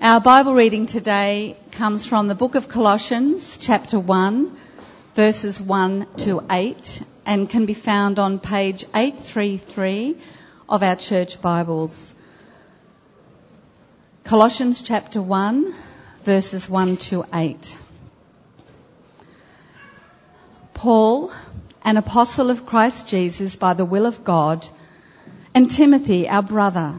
[0.00, 4.56] Our Bible reading today comes from the book of Colossians, chapter 1,
[5.14, 10.16] verses 1 to 8, and can be found on page 833
[10.68, 12.12] of our church Bibles.
[14.22, 15.74] Colossians chapter 1,
[16.22, 17.76] verses 1 to 8.
[20.74, 21.32] Paul,
[21.82, 24.64] an apostle of Christ Jesus by the will of God,
[25.56, 26.94] and Timothy, our brother,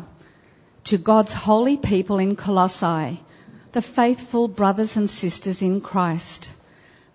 [0.90, 3.22] to God's holy people in Colossae,
[3.74, 6.52] the faithful brothers and sisters in Christ.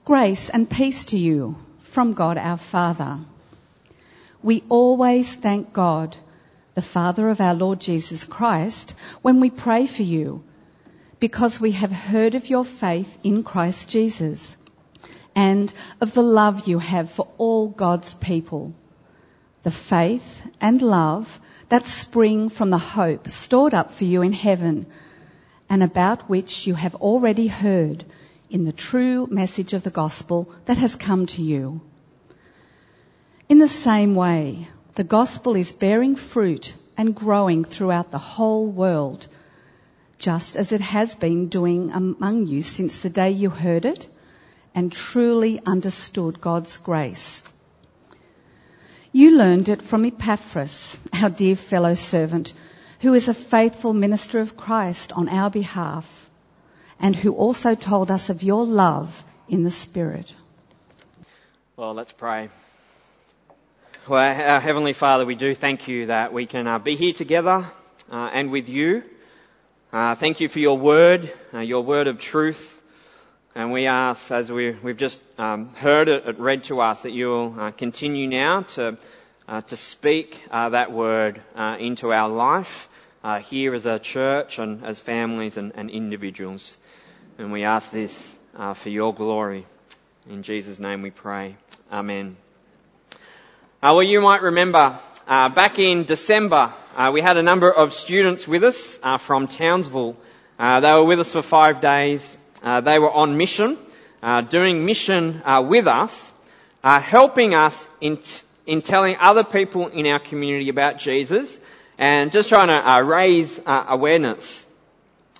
[0.05, 3.19] Grace and peace to you from God our Father.
[4.45, 6.17] We always thank God,
[6.75, 10.45] the Father of our Lord Jesus Christ, when we pray for you,
[11.19, 14.57] because we have heard of your faith in Christ Jesus
[15.35, 18.73] and of the love you have for all God's people.
[19.65, 24.87] The faith and love that spring from the hope stored up for you in heaven
[25.69, 28.05] and about which you have already heard
[28.51, 31.81] in the true message of the gospel that has come to you.
[33.49, 39.27] In the same way, the gospel is bearing fruit and growing throughout the whole world,
[40.19, 44.07] just as it has been doing among you since the day you heard it
[44.75, 47.43] and truly understood God's grace.
[49.17, 52.53] You learned it from Epaphras, our dear fellow servant,
[52.99, 56.29] who is a faithful minister of Christ on our behalf,
[56.99, 60.35] and who also told us of your love in the Spirit.
[61.77, 62.49] Well, let's pray.
[64.09, 67.71] Well, our Heavenly Father, we do thank you that we can uh, be here together
[68.11, 69.05] uh, and with you.
[69.93, 72.81] Uh, thank you for your word, uh, your word of truth.
[73.57, 77.13] And we ask, as we, have just um, heard it, it, read to us, that
[77.13, 78.99] you will uh, continue now to,
[79.47, 82.89] uh, to speak uh, that word uh, into our life
[83.23, 86.77] uh, here as a church and as families and, and individuals.
[87.39, 89.67] And we ask this uh, for your glory.
[90.29, 91.55] In Jesus' name we pray.
[91.93, 92.37] Amen.
[93.81, 94.99] well, you might remember
[95.29, 96.73] back in December,
[97.13, 100.17] we had a number of students with us from Townsville.
[100.59, 102.37] they were with us for five days.
[102.65, 103.77] Uh, they were on mission,
[104.23, 106.33] uh, doing mission uh, with us,
[106.83, 111.61] uh, helping us in, t- in telling other people in our community about Jesus
[111.99, 114.65] and just trying to uh, raise awareness.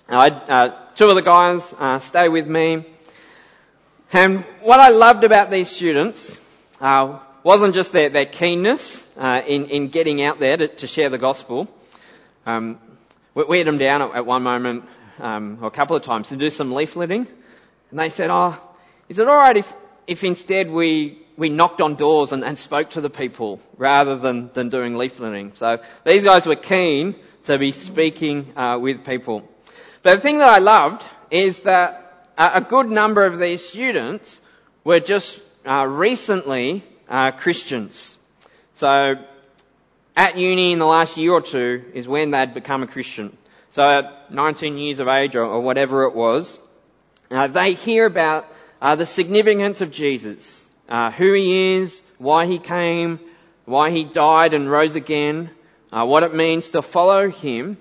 [0.07, 2.85] two of the guys stay with me.
[4.13, 6.37] And what I loved about these students
[6.79, 11.67] wasn't just their, their keenness in, in getting out there to, to share the gospel.
[12.45, 12.77] Um,
[13.33, 14.85] we, we had them down at, at one moment
[15.19, 17.27] um, or a couple of times to do some leafleting.
[17.91, 18.57] And they said, oh,
[19.09, 19.71] is it alright if,
[20.07, 24.49] if instead we, we knocked on doors and, and spoke to the people rather than,
[24.53, 25.55] than doing leafleting?
[25.57, 27.15] So these guys were keen
[27.45, 29.47] to be speaking uh, with people.
[30.03, 32.01] But the thing that I loved is that
[32.37, 34.41] a good number of these students
[34.83, 38.17] were just uh, recently uh, Christians.
[38.75, 39.15] So
[40.15, 43.35] at uni in the last year or two is when they'd become a Christian.
[43.75, 46.57] So at 19 years of age or, or whatever it was,
[47.29, 48.47] uh, they hear about
[48.81, 53.19] uh, the significance of Jesus, uh, who he is, why he came,
[53.65, 55.49] why he died and rose again,
[55.91, 57.77] uh, what it means to follow him,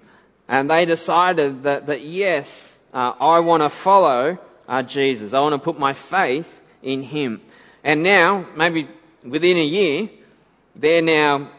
[0.48, 5.32] and they decided that, that yes, uh, I want to follow uh, Jesus.
[5.32, 6.52] I want to put my faith
[6.82, 7.40] in him.
[7.84, 8.88] And now, maybe
[9.22, 10.08] within a year,
[10.74, 11.52] they're now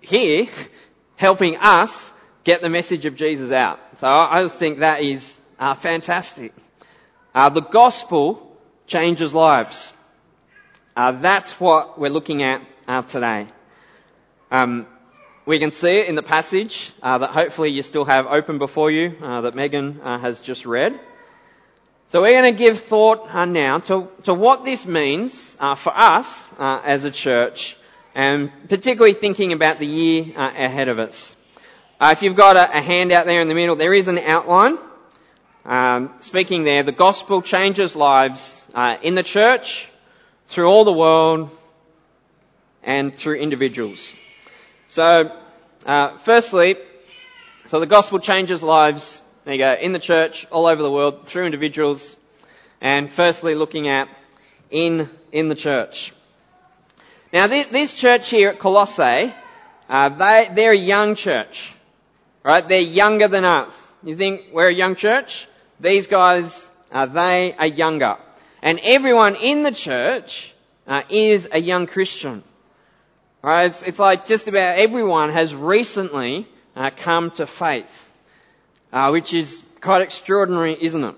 [0.00, 0.46] here
[1.16, 2.12] helping us
[2.44, 3.80] get the message of Jesus out.
[3.98, 6.52] So I just think that is uh, fantastic.
[7.34, 8.56] Uh, the gospel
[8.86, 9.92] changes lives.
[10.96, 13.46] Uh, that's what we're looking at uh, today.
[14.50, 14.86] Um,
[15.46, 18.90] we can see it in the passage uh, that hopefully you still have open before
[18.90, 20.98] you uh, that Megan has just read.
[22.08, 27.04] So we're going to give thought now to, to what this means for us as
[27.04, 27.76] a church
[28.14, 31.36] and particularly thinking about the year ahead of us.
[32.00, 34.78] Uh, if you've got a, a handout there in the middle, there is an outline.
[35.64, 39.88] Um, speaking there, the gospel changes lives uh, in the church,
[40.46, 41.50] through all the world,
[42.84, 44.14] and through individuals.
[44.86, 45.36] So,
[45.86, 46.76] uh, firstly,
[47.66, 49.20] so the gospel changes lives.
[49.42, 52.16] There you go, in the church, all over the world, through individuals,
[52.80, 54.08] and firstly, looking at
[54.70, 56.12] in in the church.
[57.32, 59.34] Now, this, this church here at Colossae,
[59.88, 61.72] uh, they they're a young church.
[62.48, 62.66] Right?
[62.66, 63.76] They're younger than us.
[64.02, 65.46] You think we're a young church?
[65.80, 68.16] These guys, uh, they are younger.
[68.62, 70.54] And everyone in the church
[70.86, 72.42] uh, is a young Christian.
[73.42, 73.66] Right?
[73.66, 78.10] It's, it's, like just about everyone has recently uh, come to faith,
[78.94, 81.16] uh, which is quite extraordinary, isn't it?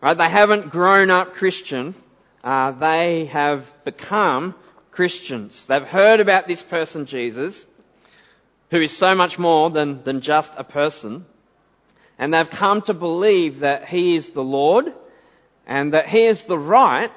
[0.00, 0.18] Right?
[0.18, 1.94] They haven't grown up Christian.
[2.42, 4.56] Uh, they have become
[4.90, 5.66] Christians.
[5.66, 7.64] They've heard about this person, Jesus,
[8.70, 11.24] who is so much more than, than just a person.
[12.18, 14.92] And they've come to believe that He is the Lord
[15.66, 17.12] and that He has the right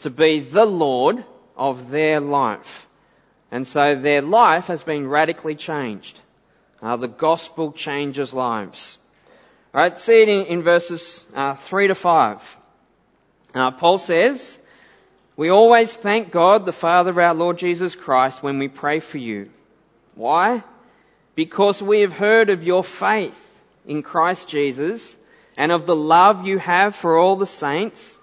[0.00, 1.24] to be the Lord
[1.56, 2.86] of their life.
[3.50, 6.18] And so their life has been radically changed.
[6.80, 8.98] Uh, the gospel changes lives.
[9.74, 12.58] Alright, see it in, in verses uh, 3 to 5.
[13.54, 14.58] Uh, Paul says,
[15.36, 19.18] We always thank God, the Father of our Lord Jesus Christ, when we pray for
[19.18, 19.50] you.
[20.14, 20.62] Why?
[21.34, 23.38] Because we have heard of your faith
[23.86, 25.16] in Christ Jesus
[25.56, 28.18] and of the love you have for all the saints,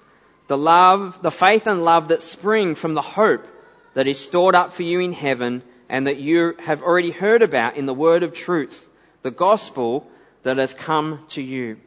[0.47, 3.45] the love, the faith and love that spring from the hope
[3.93, 7.77] that is stored up for you in heaven and that you have already heard about
[7.77, 8.87] in the word of truth,
[9.23, 10.07] the gospel
[10.43, 11.77] that has come to you.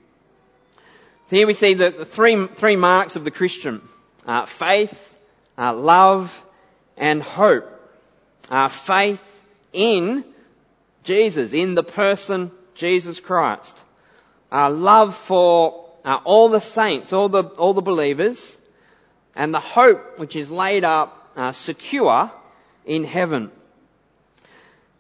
[1.31, 3.81] So here we see the, three, three marks of the Christian.
[4.27, 4.93] Uh, faith,
[5.57, 6.45] uh, love,
[6.97, 7.69] and hope.
[8.51, 9.23] Uh, faith
[9.73, 10.25] in
[11.03, 13.83] Jesus, in the person Jesus Christ.
[14.51, 18.57] Our love for uh, all the saints, all the, all the believers,
[19.35, 22.31] and the hope which is laid up uh, secure
[22.85, 23.51] in heaven.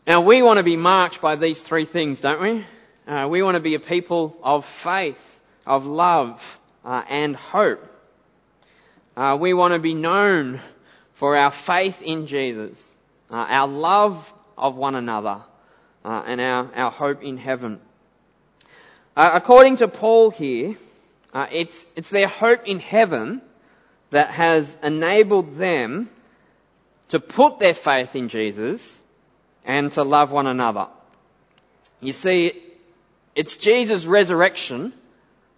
[0.06, 2.64] Now we want to be marked by these three things, don't we?
[3.06, 7.88] Uh, we want to be a people of faith, of love, uh, and hope.
[9.16, 10.60] Uh, we want to be known
[11.14, 12.82] for our faith in Jesus,
[13.30, 15.42] uh, our love of one another,
[16.04, 17.80] uh, and our, our hope in heaven.
[19.16, 20.76] Uh, according to Paul here,
[21.34, 23.42] it's, it's their hope in heaven
[24.10, 26.10] that has enabled them
[27.08, 28.98] to put their faith in Jesus
[29.64, 30.88] and to love one another.
[32.00, 32.52] You see,
[33.34, 34.92] it's Jesus' resurrection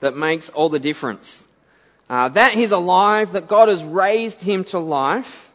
[0.01, 1.43] that makes all the difference.
[2.09, 5.51] Uh, that he's alive, that God has raised him to life,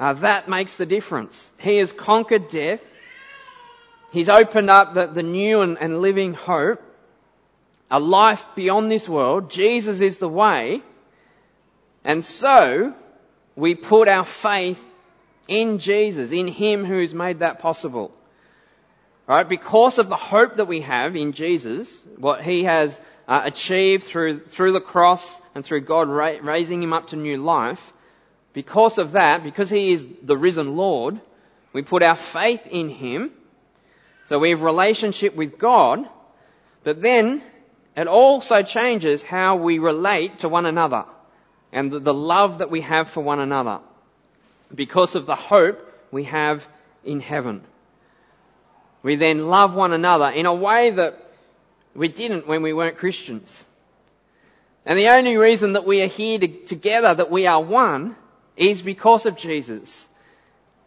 [0.00, 1.50] uh, that makes the difference.
[1.60, 2.82] He has conquered death.
[4.12, 6.82] He's opened up the, the new and, and living hope,
[7.90, 9.50] a life beyond this world.
[9.50, 10.82] Jesus is the way.
[12.04, 12.94] And so,
[13.56, 14.78] we put our faith
[15.48, 18.12] in Jesus, in Him who's made that possible.
[19.26, 19.48] Right?
[19.48, 24.40] Because of the hope that we have in Jesus, what He has uh, achieved through,
[24.40, 27.92] through the cross and through God ra- raising Him up to new life,
[28.52, 31.18] because of that, because He is the risen Lord,
[31.72, 33.30] we put our faith in Him.
[34.26, 36.08] So we have relationship with God,
[36.84, 37.42] but then
[37.96, 41.04] it also changes how we relate to one another
[41.72, 43.80] and the, love that we have for one another
[44.74, 45.80] because of the hope
[46.10, 46.66] we have
[47.04, 47.62] in heaven.
[49.02, 51.18] We then love one another in a way that
[51.94, 53.64] we didn't when we weren't Christians.
[54.84, 58.16] And the only reason that we are here to, together, that we are one,
[58.56, 60.08] is because of Jesus.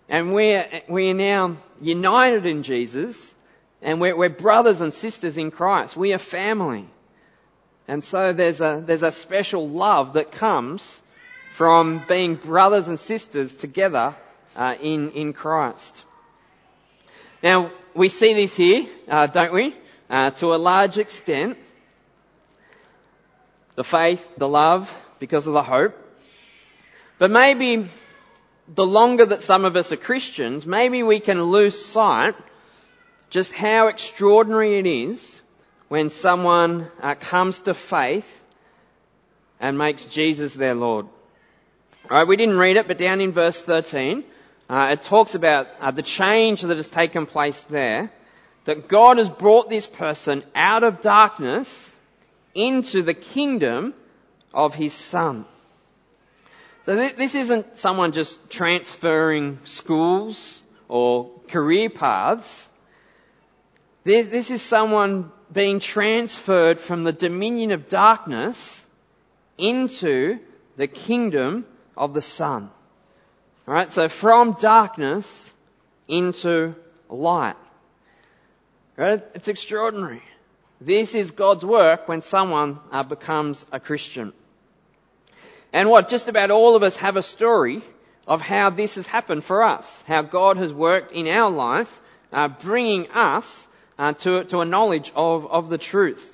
[0.07, 3.33] And we're, we are now united in Jesus,
[3.81, 5.97] and we're, we're brothers and sisters in Christ.
[5.97, 6.85] We are family.
[7.87, 11.01] And so there's a, there's a special love that comes
[11.51, 14.15] from being brothers and sisters together
[14.55, 16.03] uh, in, in Christ.
[17.41, 19.75] Now, we see this here, uh, don't we?
[20.09, 21.57] Uh, to a large extent.
[23.75, 25.95] The faith, the love, because of the hope.
[27.17, 27.87] But maybe
[28.67, 32.35] the longer that some of us are Christians, maybe we can lose sight
[33.29, 35.41] just how extraordinary it is
[35.87, 38.27] when someone uh, comes to faith
[39.59, 41.07] and makes Jesus their Lord.
[42.09, 44.23] Alright, we didn't read it, but down in verse 13,
[44.69, 48.11] uh, it talks about uh, the change that has taken place there.
[48.65, 51.95] That God has brought this person out of darkness
[52.55, 53.93] into the kingdom
[54.53, 55.45] of His Son.
[56.85, 62.69] So th- this isn't someone just transferring schools or career paths.
[64.03, 68.85] This, this is someone being transferred from the dominion of darkness
[69.57, 70.37] into
[70.77, 71.65] the kingdom
[71.97, 72.69] of the Son.
[73.67, 75.49] Alright, so from darkness
[76.07, 76.75] into
[77.09, 77.55] light.
[78.95, 79.23] Right?
[79.33, 80.21] It's extraordinary.
[80.79, 84.33] This is God's work when someone uh, becomes a Christian.
[85.75, 87.81] And what, just about all of us have a story
[88.25, 90.01] of how this has happened for us.
[90.07, 91.99] How God has worked in our life,
[92.31, 93.67] uh, bringing us
[93.99, 96.33] uh, to, to a knowledge of, of the truth.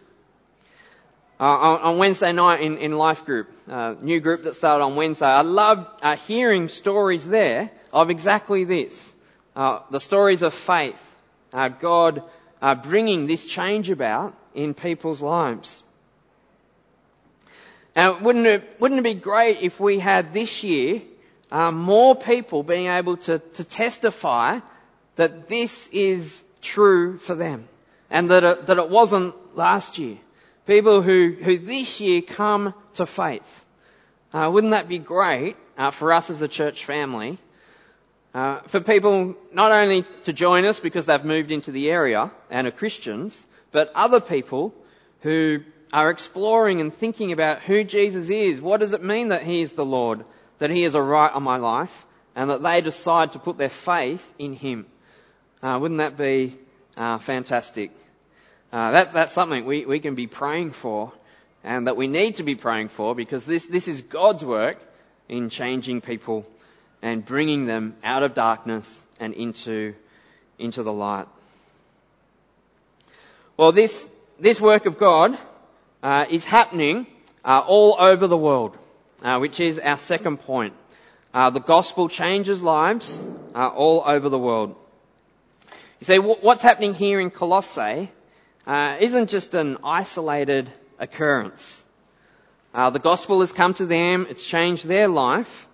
[1.40, 5.26] Uh, on, Wednesday night in, in Life Group, uh, new group that started on Wednesday.
[5.26, 9.12] I loved uh, hearing stories there of exactly this.
[9.56, 11.02] Uh, the stories of faith.
[11.80, 12.22] God
[12.84, 15.82] bringing this change about in people's lives.
[17.96, 21.02] Now, wouldn't it, wouldn't it be great if we had this year
[21.52, 24.60] uh, more people being able to, to testify
[25.18, 27.68] that this is true for them
[28.10, 30.18] and that it, that it wasn't last year?
[30.66, 33.66] People who, who this year come to faith.
[34.34, 37.38] Uh, wouldn't that be great uh, for us as a church family?
[38.34, 42.66] Uh, for people not only to join us because they've moved into the area and
[42.66, 44.74] are Christians, but other people
[45.20, 45.60] who
[45.94, 48.62] are exploring and thinking about who Jesus is.
[48.62, 50.24] What does it mean that He is the Lord?
[50.60, 52.06] That He is a right on my life?
[52.36, 54.86] And that they decide to put their faith in Him.
[55.62, 56.58] Uh, wouldn't that be
[56.96, 57.92] uh, fantastic?
[58.72, 61.12] Uh, that, that's something we, we can be praying for
[61.64, 64.78] and that we need to be praying for because this, this is God's work
[65.28, 66.46] in changing people
[67.02, 69.94] and bringing them out of darkness and into,
[70.58, 71.28] into the light.
[73.58, 74.08] Well, this,
[74.40, 75.38] this work of God
[76.03, 77.05] uh, is happening
[77.46, 78.77] uh, all over the world,
[79.22, 80.74] uh, which is our second point.
[81.34, 83.22] Uh, the gospel changes lives
[83.55, 84.75] uh, all over the world.
[86.00, 88.12] You see, what's happening here in Colossae
[88.65, 91.84] uh, isn't just an isolated occurrence.
[92.74, 95.67] the gospel has come to them, it's changed their life,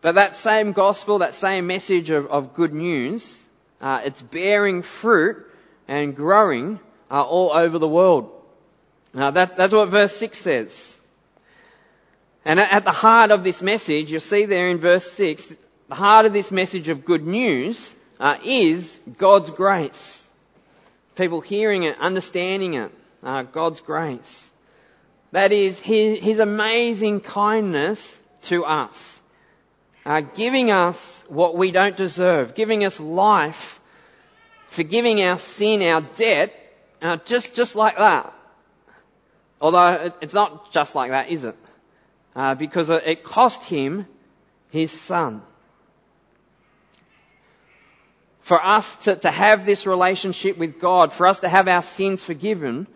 [0.00, 3.42] but that same gospel, that same message of, of good news,
[3.82, 5.46] it's bearing fruit
[5.86, 8.39] and growing all over the world.
[9.12, 10.98] Now that's, that's what verse 6 says.
[12.44, 15.52] And at the heart of this message, you'll see there in verse 6,
[15.88, 20.24] the heart of this message of good news uh, is God's grace.
[21.16, 24.50] People hearing it, understanding it, uh, God's grace.
[25.32, 29.18] That is His, His amazing kindness to us.
[30.06, 33.80] Uh, giving us what we don't deserve, giving us life,
[34.68, 36.54] forgiving our sin, our debt,
[37.02, 38.32] uh, just, just like that.
[39.60, 41.56] Although it's not just like that, is it?
[42.34, 44.06] Uh, because it cost him
[44.70, 45.42] his son.
[48.40, 52.24] For us to, to have this relationship with God, for us to have our sins
[52.24, 52.86] forgiven,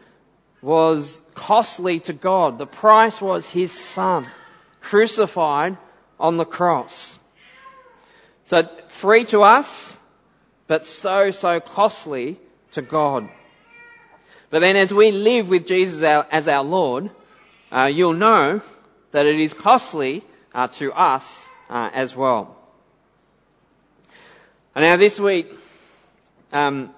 [0.63, 2.59] was costly to God.
[2.59, 4.27] The price was his son,
[4.81, 5.77] crucified
[6.19, 7.19] on the cross.
[8.45, 9.95] So free to us,
[10.67, 12.39] but so, so costly
[12.73, 13.29] to God.
[14.51, 17.11] But then as we live with Jesus as our Lord,
[17.73, 18.61] uh, you'll know
[19.11, 20.25] that it is costly
[20.55, 22.57] uh, to us uh, as well.
[24.75, 25.53] And now this week,
[26.53, 26.91] um,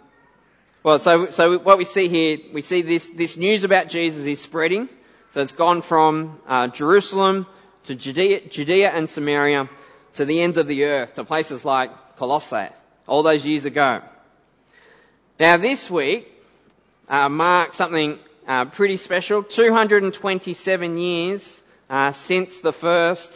[0.82, 4.40] well, so so what we see here, we see this this news about Jesus is
[4.40, 4.88] spreading.
[5.32, 7.46] So it's gone from uh, Jerusalem
[7.84, 9.68] to Judea, Judea and Samaria
[10.14, 12.68] to the ends of the earth, to places like Colossae,
[13.06, 14.00] all those years ago.
[15.38, 16.32] Now this week,
[17.08, 19.42] uh, mark something uh, pretty special.
[19.42, 21.60] 227 years
[21.90, 23.32] uh, since the first.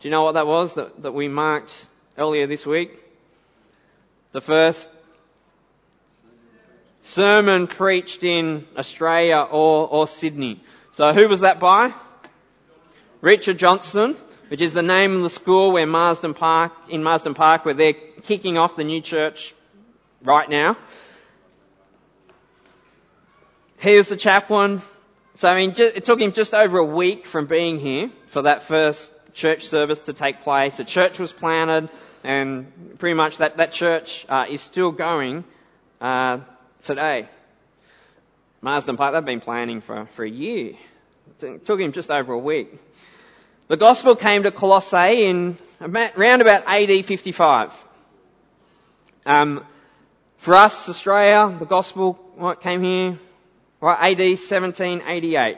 [0.00, 1.86] Do you know what that was that, that we marked
[2.16, 2.90] earlier this week?
[4.32, 4.88] The first
[7.00, 10.62] sermon preached in Australia or, or Sydney.
[10.92, 11.92] So who was that by?
[13.20, 14.16] Richard Johnson,
[14.48, 17.92] which is the name of the school where Marsden Park, in Marsden Park, where they're
[17.92, 19.54] kicking off the new church
[20.22, 20.76] right now.
[23.80, 24.82] He was the chaplain.
[25.36, 28.64] So I mean, it took him just over a week from being here for that
[28.64, 30.80] first church service to take place.
[30.80, 31.88] A church was planted,
[32.24, 35.44] and pretty much that that church uh, is still going
[36.00, 36.38] uh,
[36.82, 37.28] today.
[38.60, 40.74] Marsden Park, they've been planning for, for a year.
[41.40, 42.76] It took him just over a week.
[43.68, 47.84] The gospel came to Colossae in around about AD 55.
[49.24, 49.64] Um,
[50.38, 52.14] for us, Australia, the gospel
[52.60, 53.18] came here
[53.80, 55.56] right, AD 1788.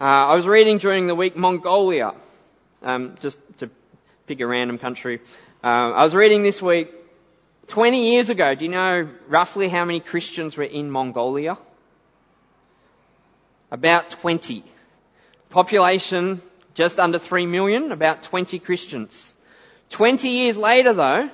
[0.00, 2.14] Uh, I was reading during the week Mongolia,
[2.82, 3.68] um, just to
[4.26, 5.20] pick a random country.
[5.62, 6.90] Uh, I was reading this week,
[7.68, 11.58] 20 years ago, do you know roughly how many Christians were in Mongolia?
[13.70, 14.64] About 20.
[15.50, 16.40] Population
[16.74, 19.32] just under 3 million, about 20 Christians.
[19.90, 21.30] 20 years later though,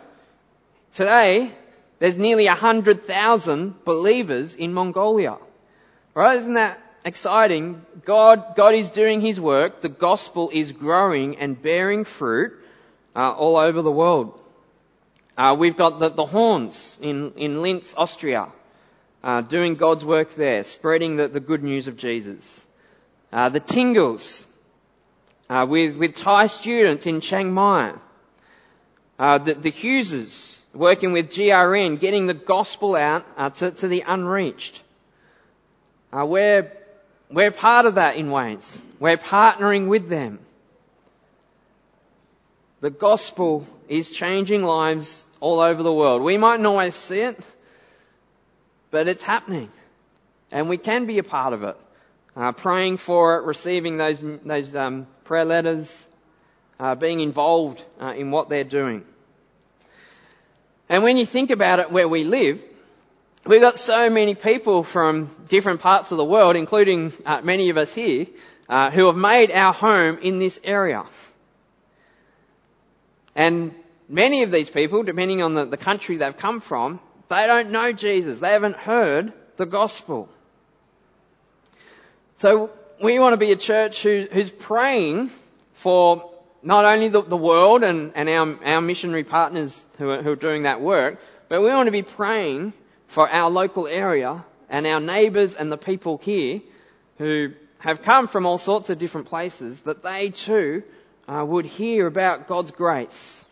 [0.94, 1.50] today,
[1.98, 5.36] there's nearly 100,000 believers in Mongolia.
[6.14, 6.38] Right?
[6.38, 7.84] Isn't that exciting?
[8.04, 9.80] God, God is doing His work.
[9.80, 12.52] The gospel is growing and bearing fruit
[13.14, 14.38] uh, all over the world.
[15.38, 18.48] Uh, we've got the, the Horns in, in Linz, Austria,
[19.22, 22.66] uh, doing God's work there, spreading the, the good news of Jesus.
[23.32, 24.46] Uh, the Tingles,
[25.48, 27.94] uh, with, with Thai students in Chiang Mai.
[29.18, 34.82] Uh, the, the Hugheses, working with GRN, getting the gospel out to, to the unreached.
[36.12, 36.72] Uh, we're,
[37.30, 38.78] we're part of that in ways.
[38.98, 40.40] We're partnering with them.
[42.80, 46.22] The gospel is changing lives all over the world.
[46.22, 47.38] We mightn't always see it,
[48.90, 49.70] but it's happening.
[50.50, 51.76] And we can be a part of it.
[52.34, 56.06] Uh, praying for it, receiving those, those um, prayer letters,
[56.78, 59.04] uh, being involved uh, in what they're doing.
[60.88, 62.62] And when you think about it where we live,
[63.44, 67.76] we've got so many people from different parts of the world, including uh, many of
[67.76, 68.26] us here,
[68.68, 71.04] uh, who have made our home in this area.
[73.34, 73.74] And
[74.08, 77.92] many of these people, depending on the, the country they've come from, they don't know
[77.92, 78.40] Jesus.
[78.40, 80.28] They haven't heard the gospel.
[82.38, 82.70] So
[83.02, 85.30] we want to be a church who, who's praying
[85.74, 86.30] for
[86.62, 90.36] not only the, the world and, and our, our missionary partners who are, who are
[90.36, 92.72] doing that work, but we want to be praying
[93.10, 96.60] for our local area and our neighbours and the people here
[97.18, 100.84] who have come from all sorts of different places that they too
[101.26, 103.44] uh, would hear about God's grace.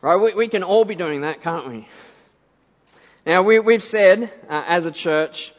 [0.00, 0.16] Right?
[0.16, 1.86] We, we, can all be doing that, can't we?
[3.26, 5.52] Now, we, have said uh, as a church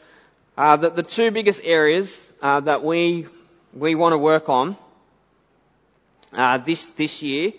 [0.58, 3.28] uh, that the two biggest areas uh, that we
[3.72, 4.76] we want to work on
[6.32, 7.52] uh, this this year,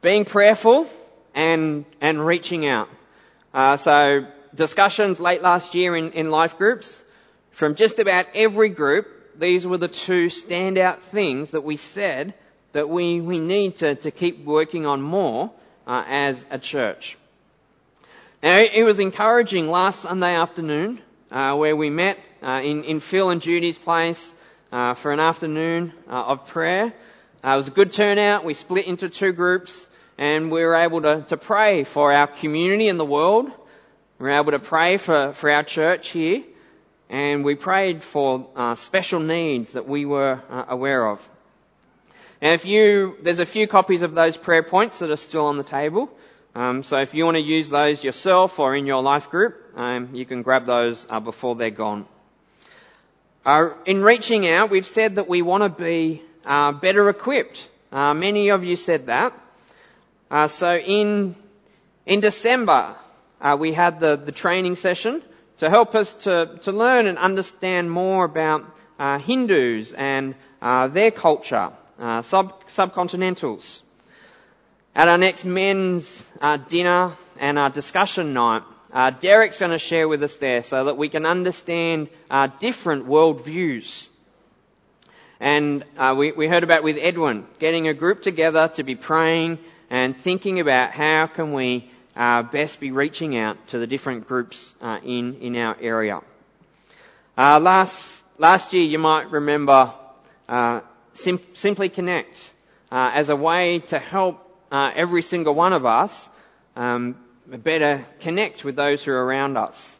[0.00, 0.88] being prayerful
[1.34, 2.88] and and reaching out.
[3.52, 7.02] Uh, so discussions late last year in, in life groups
[7.50, 12.34] from just about every group these were the two standout things that we said
[12.72, 15.50] that we, we need to, to keep working on more
[15.86, 17.16] uh, as a church.
[18.42, 21.00] Now, it was encouraging last Sunday afternoon
[21.30, 24.32] uh, where we met uh, in, in Phil and Judy's place
[24.70, 26.92] uh, for an afternoon uh, of prayer.
[27.42, 28.44] Uh, it was a good turnout.
[28.44, 29.86] We split into two groups
[30.18, 33.46] and we were able to, to pray for our community and the world.
[34.18, 36.44] We were able to pray for, for our church here
[37.08, 41.28] and we prayed for uh, special needs that we were uh, aware of.
[42.40, 45.56] Now, if you, there's a few copies of those prayer points that are still on
[45.56, 46.10] the table.
[46.54, 50.14] Um, so if you want to use those yourself or in your life group, um,
[50.14, 52.06] you can grab those uh, before they're gone.
[53.44, 57.68] Uh, in reaching out, we've said that we want to be uh, better equipped.
[57.92, 59.38] Uh, many of you said that.
[60.48, 61.34] So in
[62.06, 62.96] in December,
[63.58, 65.22] we had the the training session
[65.58, 68.64] to help us to, to learn and understand more about
[68.98, 73.82] uh, Hindus and uh, their culture, uh, sub, subcontinentals.
[74.94, 80.06] At our next men's uh, dinner and our discussion night, uh, Derek's going to share
[80.06, 84.08] with us there so that we can understand uh, different worldviews.
[85.40, 85.84] And
[86.16, 89.58] we, we heard about with Edwin, getting a group together to be praying
[89.94, 94.74] and thinking about how can we uh, best be reaching out to the different groups
[94.80, 96.20] uh, in in our area.
[97.38, 99.92] Uh, last last year, you might remember
[100.48, 100.80] uh,
[101.14, 102.52] Sim- Simply Connect
[102.90, 104.40] uh, as a way to help
[104.72, 106.28] uh, every single one of us
[106.74, 107.14] um,
[107.46, 109.96] better connect with those who are around us.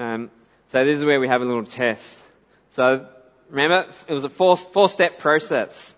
[0.00, 0.32] Um,
[0.72, 2.18] so this is where we have a little test.
[2.70, 3.06] So
[3.50, 5.94] remember, it was a four four step process.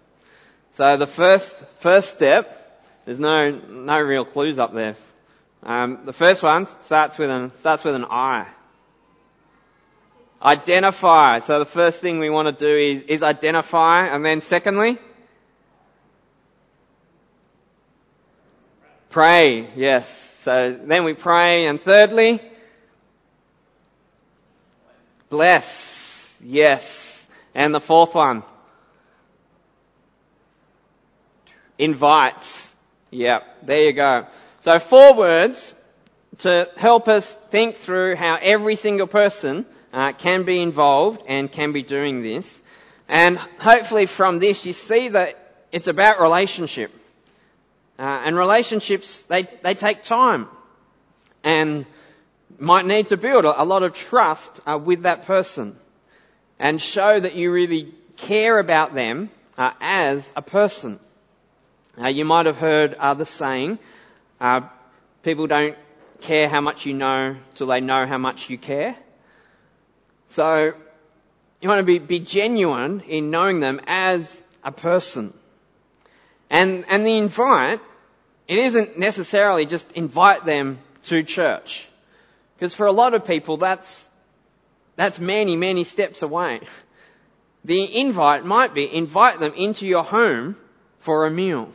[0.76, 2.60] So the first first step,
[3.04, 4.96] there's no no real clues up there
[5.64, 8.46] um, the first one starts with an starts with an I.
[10.42, 11.38] Identify.
[11.38, 14.98] So the first thing we want to do is, is identify, and then secondly,
[19.08, 19.70] pray.
[19.74, 20.20] Yes.
[20.42, 22.42] So then we pray, and thirdly,
[25.30, 26.30] bless.
[26.42, 27.26] Yes.
[27.54, 28.42] And the fourth one,
[31.78, 32.73] invite.
[33.14, 33.66] Yep.
[33.66, 34.26] There you go.
[34.62, 35.72] So four words
[36.38, 41.70] to help us think through how every single person uh, can be involved and can
[41.72, 42.60] be doing this.
[43.08, 45.38] And hopefully from this you see that
[45.70, 46.92] it's about relationship.
[48.00, 50.48] Uh, and relationships, they, they take time.
[51.44, 51.86] And
[52.58, 55.76] might need to build a, a lot of trust uh, with that person.
[56.58, 60.98] And show that you really care about them uh, as a person.
[62.02, 63.78] You might have heard uh, the saying,
[64.40, 64.62] uh,
[65.22, 65.76] people don't
[66.20, 68.96] care how much you know till they know how much you care.
[70.30, 70.74] So
[71.60, 75.32] you want to be, be genuine in knowing them as a person.
[76.50, 77.80] And, and the invite,
[78.48, 81.86] it isn't necessarily just invite them to church.
[82.56, 84.08] Because for a lot of people, that's,
[84.96, 86.60] that's many, many steps away.
[87.66, 90.54] The invite might be invite them into your home
[91.04, 91.68] for a meal.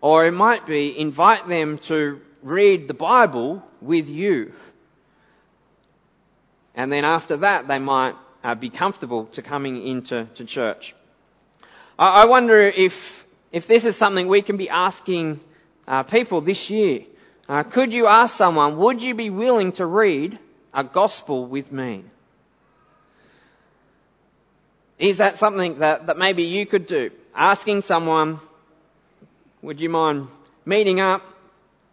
[0.00, 4.52] Or it might be invite them to read the Bible with you.
[6.74, 10.94] And then after that, they might uh, be comfortable to coming into to church.
[11.98, 15.40] I, I wonder if, if this is something we can be asking
[15.88, 17.04] uh, people this year.
[17.48, 20.38] Uh, could you ask someone, would you be willing to read
[20.72, 22.04] a gospel with me?
[24.98, 27.10] Is that something that, that maybe you could do?
[27.34, 28.40] Asking someone,
[29.62, 30.28] would you mind
[30.64, 31.22] meeting up?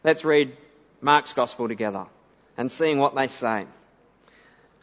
[0.03, 0.55] Let's read
[1.01, 2.05] Mark's gospel together
[2.57, 3.65] and seeing what they say.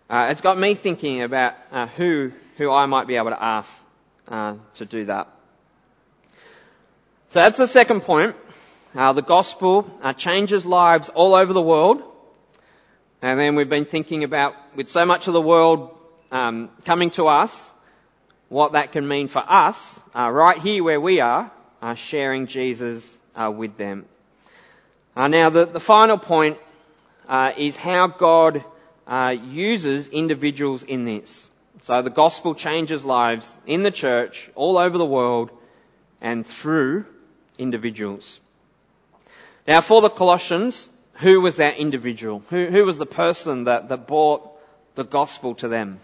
[0.08, 3.84] Uh, it's got me thinking about uh, who who I might be able to ask
[4.28, 5.28] uh, to do that.
[7.30, 8.36] So that's the second point.
[8.94, 12.02] Uh, the gospel uh, changes lives all over the world.
[13.20, 15.96] And then we've been thinking about, with so much of the world
[16.30, 17.72] um, coming to us,
[18.54, 21.50] what that can mean for us, uh, right here where we are,
[21.82, 24.04] uh, sharing Jesus uh, with them.
[25.16, 26.56] Uh, now, the, the, final point
[27.58, 28.62] is how God
[29.50, 31.50] uses individuals in this.
[31.80, 35.50] So the gospel changes lives in the church, all over the world,
[36.20, 37.06] and through
[37.58, 38.40] individuals.
[39.66, 42.44] Now for the Colossians, who was that individual?
[42.50, 44.48] Who, who was the person that, that brought
[44.94, 45.98] the gospel to them?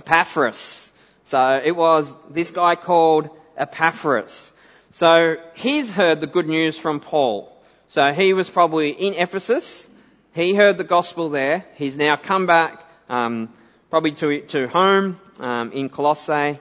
[0.00, 0.90] Epaphras.
[1.24, 4.52] So it was this guy called Epaphras.
[4.92, 7.54] So he's heard the good news from Paul.
[7.90, 9.86] So he was probably in Ephesus.
[10.34, 11.64] He heard the gospel there.
[11.76, 13.48] He's now come back, um,
[13.90, 16.58] probably to, to home um, in Colossae,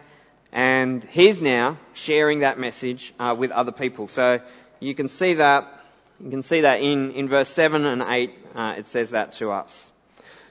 [0.52, 4.08] and he's now sharing that message uh, with other people.
[4.08, 4.40] So
[4.80, 5.80] you can see that
[6.22, 9.52] you can see that in, in verse 7 and 8, uh, it says that to
[9.52, 9.92] us.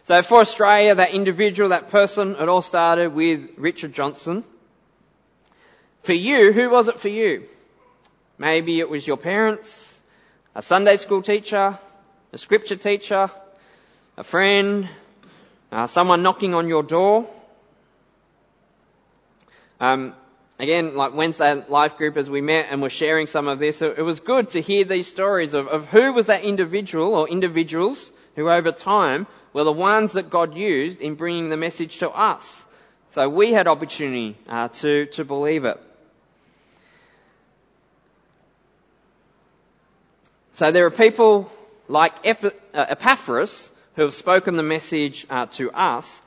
[0.05, 4.45] So for Australia, that individual, that person, it all started with Richard Johnson.
[6.03, 7.45] For you, who was it for you?
[8.39, 10.01] Maybe it was your parents,
[10.55, 11.79] a Sunday school teacher,
[12.33, 13.31] a scripture teacher,
[14.17, 14.89] a friend,
[15.71, 17.29] uh, someone knocking on your door.
[19.81, 20.15] Um,
[20.59, 23.99] again, like Wednesday life group as we met and were sharing some of this, it,
[23.99, 28.49] was good to hear these stories of, of who was that individual or individuals who
[28.49, 29.27] over time
[29.59, 32.65] were the ones that God used in bringing the message to us.
[33.11, 35.81] So we had opportunity uh, to, to believe it.
[40.53, 41.51] So there are people
[41.89, 46.21] like uh, Epaphras who have spoken the message uh, to us,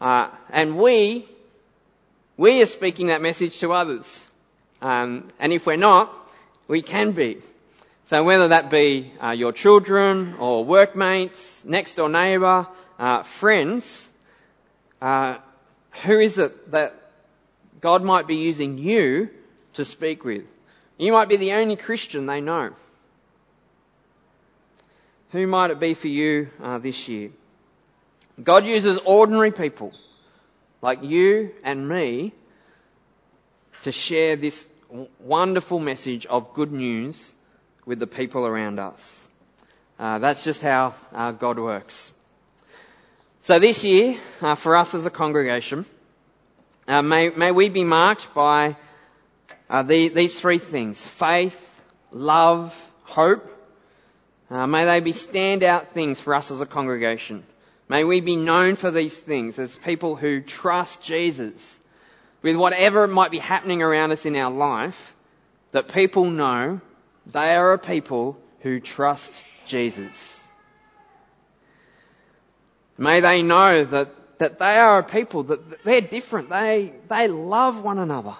[0.00, 1.28] uh, and we
[2.38, 4.26] we are speaking that message to others.
[4.80, 6.10] Um, and if we're not,
[6.68, 7.38] we can be.
[8.08, 12.66] So whether that be uh, your children or workmates, next door neighbour,
[12.98, 14.08] uh, friends,
[15.02, 15.36] uh,
[16.04, 16.94] who is it that
[17.82, 19.28] God might be using you
[19.74, 20.44] to speak with?
[20.96, 22.70] You might be the only Christian they know.
[25.32, 27.28] Who might it be for you uh, this year?
[28.42, 29.92] God uses ordinary people
[30.80, 32.32] like you and me
[33.82, 34.66] to share this
[35.20, 37.34] wonderful message of good news
[37.88, 39.26] with the people around us.
[39.98, 42.12] Uh, that's just how uh, God works.
[43.40, 45.86] So this year, uh, for us as a congregation,
[46.86, 48.76] uh, may, may we be marked by
[49.70, 51.58] uh, the, these three things: faith,
[52.12, 53.50] love, hope.
[54.50, 57.42] Uh, may they be standout things for us as a congregation.
[57.88, 61.80] May we be known for these things as people who trust Jesus
[62.42, 65.16] with whatever might be happening around us in our life,
[65.72, 66.82] that people know
[67.32, 70.42] they are a people who trust Jesus.
[72.96, 76.48] May they know that, that they are a people that they're different.
[76.50, 78.34] They, they love one another.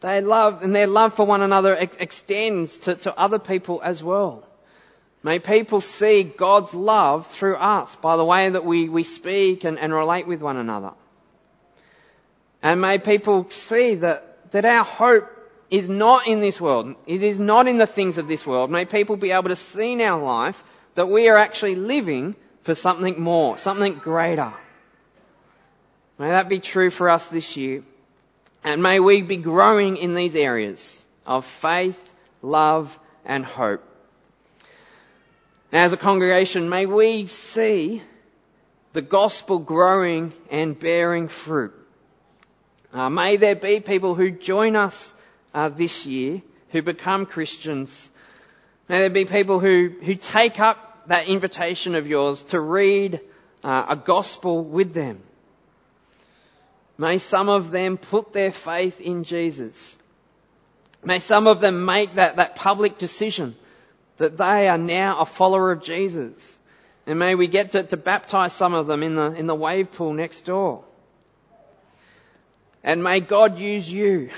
[0.00, 4.02] They love, and their love for one another ex- extends to, to other people as
[4.02, 4.44] well.
[5.22, 9.78] May people see God's love through us by the way that we, we speak and,
[9.78, 10.92] and relate with one another.
[12.62, 15.33] And may people see that, that our hope
[15.74, 16.94] is not in this world.
[17.04, 18.70] It is not in the things of this world.
[18.70, 20.62] May people be able to see in our life
[20.94, 24.52] that we are actually living for something more, something greater.
[26.16, 27.82] May that be true for us this year.
[28.62, 31.98] And may we be growing in these areas of faith,
[32.40, 33.82] love, and hope.
[35.72, 38.00] As a congregation, may we see
[38.92, 41.74] the gospel growing and bearing fruit.
[42.92, 45.12] Uh, may there be people who join us
[45.54, 48.10] uh, this year who become Christians.
[48.88, 53.20] May there be people who, who take up that invitation of yours to read
[53.62, 55.22] uh, a gospel with them.
[56.98, 59.98] May some of them put their faith in Jesus.
[61.04, 63.56] May some of them make that, that public decision
[64.16, 66.58] that they are now a follower of Jesus.
[67.06, 69.92] And may we get to, to baptize some of them in the, in the wave
[69.92, 70.84] pool next door.
[72.82, 74.30] And may God use you.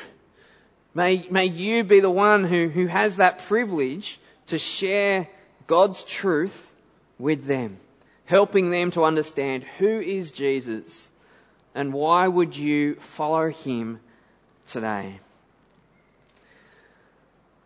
[0.97, 5.29] May, may you be the one who, who has that privilege to share
[5.67, 6.57] God's truth
[7.19, 7.77] with them,
[8.25, 11.07] helping them to understand who is Jesus
[11.75, 14.01] and why would you follow him
[14.69, 15.19] today.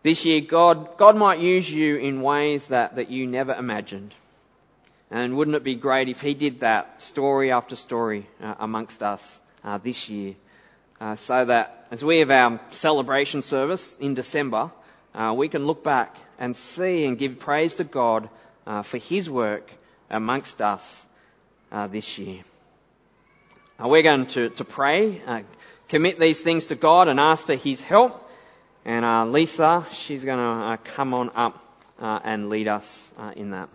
[0.03, 4.13] This year, God, God might use you in ways that, that you never imagined.
[5.09, 9.39] And wouldn't it be great if He did that story after story uh, amongst us
[9.63, 10.35] uh, this year?
[11.01, 14.69] Uh, so that as we have our celebration service in December,
[15.15, 18.29] uh, we can look back and see and give praise to God
[18.67, 19.67] uh, for His work
[20.11, 21.03] amongst us
[21.71, 22.41] uh, this year.
[23.79, 25.43] we're going to, to pray,
[25.89, 28.29] commit these things to God and ask for His help.
[28.85, 31.65] And Lisa, she's going to come on up
[31.97, 33.69] and lead us in that.